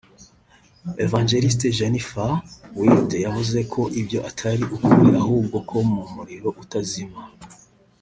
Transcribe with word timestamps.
Ev 1.03 1.13
Jennifer 1.29 2.31
Wilde 2.77 3.17
yavuze 3.25 3.59
ko 3.73 3.81
ibyo 3.99 4.19
atari 4.29 4.63
ukuri 4.75 5.09
ahubwo 5.21 5.57
ko 5.69 5.77
mu 5.91 6.03
muriro 6.15 6.49
utazima 6.63 7.19